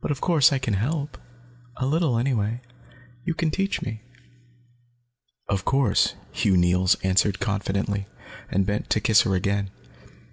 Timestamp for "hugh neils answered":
6.32-7.38